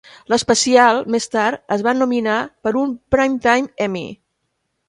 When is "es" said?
1.77-1.85